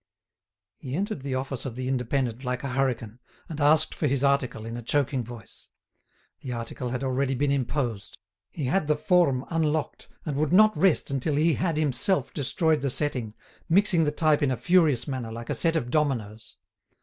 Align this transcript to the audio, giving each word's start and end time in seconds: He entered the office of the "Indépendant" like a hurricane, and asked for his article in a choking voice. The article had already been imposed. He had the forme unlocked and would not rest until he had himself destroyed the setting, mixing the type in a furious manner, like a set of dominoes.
He 0.79 0.95
entered 0.95 1.21
the 1.21 1.35
office 1.35 1.63
of 1.63 1.75
the 1.75 1.87
"Indépendant" 1.87 2.43
like 2.43 2.63
a 2.63 2.69
hurricane, 2.69 3.19
and 3.47 3.61
asked 3.61 3.93
for 3.93 4.07
his 4.07 4.23
article 4.23 4.65
in 4.65 4.75
a 4.75 4.81
choking 4.81 5.23
voice. 5.23 5.69
The 6.39 6.51
article 6.53 6.89
had 6.89 7.03
already 7.03 7.35
been 7.35 7.51
imposed. 7.51 8.17
He 8.49 8.63
had 8.63 8.87
the 8.87 8.95
forme 8.95 9.45
unlocked 9.51 10.09
and 10.25 10.37
would 10.37 10.53
not 10.53 10.75
rest 10.75 11.11
until 11.11 11.35
he 11.35 11.53
had 11.53 11.77
himself 11.77 12.33
destroyed 12.33 12.81
the 12.81 12.89
setting, 12.89 13.35
mixing 13.69 14.03
the 14.03 14.11
type 14.11 14.41
in 14.41 14.49
a 14.49 14.57
furious 14.57 15.07
manner, 15.07 15.31
like 15.31 15.51
a 15.51 15.53
set 15.53 15.75
of 15.75 15.91
dominoes. 15.91 16.57